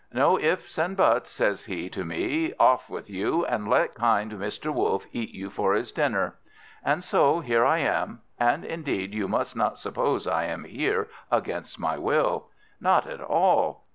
[0.11, 4.73] 'No ifs and buts,' says he to me 'off with you, and let kind Mr.
[4.73, 6.37] Wolf eat you for his dinner.'
[6.83, 8.21] And so here I am.
[8.39, 12.47] And indeed, you must not suppose I am here against my will;
[12.79, 13.83] not at all.